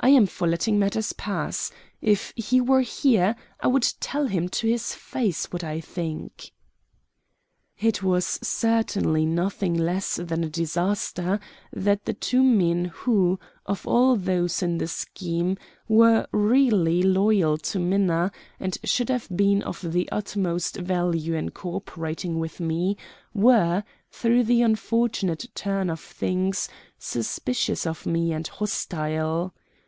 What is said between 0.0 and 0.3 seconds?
I am